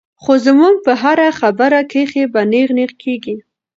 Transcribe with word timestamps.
خو 0.21 0.33
زمونږ 0.45 0.75
پۀ 0.85 0.93
هره 1.01 1.27
خبره 1.39 1.79
کښې 1.91 2.23
به 2.33 2.41
نېغ 2.51 2.69
نېغ 2.77 2.91
کيږي- 3.03 3.35